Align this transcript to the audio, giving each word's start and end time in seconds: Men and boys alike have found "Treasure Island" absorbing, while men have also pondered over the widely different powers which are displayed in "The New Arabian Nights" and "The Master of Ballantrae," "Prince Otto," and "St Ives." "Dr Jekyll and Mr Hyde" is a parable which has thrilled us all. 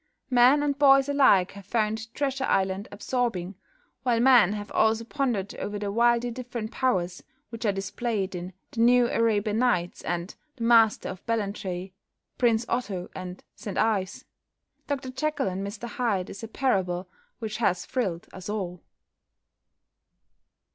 Men 0.31 0.63
and 0.63 0.79
boys 0.79 1.07
alike 1.09 1.51
have 1.51 1.67
found 1.67 2.11
"Treasure 2.15 2.45
Island" 2.45 2.87
absorbing, 2.91 3.53
while 4.01 4.19
men 4.19 4.53
have 4.53 4.71
also 4.71 5.03
pondered 5.05 5.53
over 5.57 5.77
the 5.77 5.91
widely 5.91 6.31
different 6.31 6.71
powers 6.71 7.21
which 7.49 7.65
are 7.67 7.71
displayed 7.71 8.33
in 8.33 8.53
"The 8.71 8.81
New 8.81 9.11
Arabian 9.11 9.59
Nights" 9.59 10.01
and 10.01 10.33
"The 10.55 10.63
Master 10.63 11.07
of 11.09 11.23
Ballantrae," 11.27 11.91
"Prince 12.39 12.65
Otto," 12.67 13.11
and 13.13 13.43
"St 13.55 13.77
Ives." 13.77 14.25
"Dr 14.87 15.11
Jekyll 15.11 15.47
and 15.47 15.63
Mr 15.67 15.87
Hyde" 15.87 16.31
is 16.31 16.41
a 16.43 16.47
parable 16.47 17.07
which 17.37 17.57
has 17.57 17.85
thrilled 17.85 18.27
us 18.33 18.49
all. 18.49 18.81